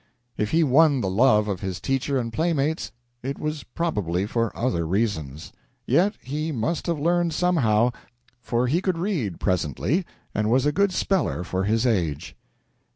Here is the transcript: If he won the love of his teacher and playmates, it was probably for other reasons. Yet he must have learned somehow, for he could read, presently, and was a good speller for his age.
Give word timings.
If 0.35 0.49
he 0.49 0.63
won 0.63 1.01
the 1.01 1.09
love 1.11 1.47
of 1.47 1.59
his 1.59 1.79
teacher 1.79 2.17
and 2.17 2.33
playmates, 2.33 2.91
it 3.21 3.37
was 3.37 3.61
probably 3.63 4.25
for 4.25 4.51
other 4.57 4.83
reasons. 4.87 5.53
Yet 5.85 6.15
he 6.23 6.51
must 6.51 6.87
have 6.87 6.97
learned 6.99 7.33
somehow, 7.35 7.91
for 8.41 8.65
he 8.65 8.81
could 8.81 8.97
read, 8.97 9.39
presently, 9.39 10.03
and 10.33 10.49
was 10.49 10.65
a 10.65 10.71
good 10.71 10.91
speller 10.91 11.43
for 11.43 11.65
his 11.65 11.85
age. 11.85 12.35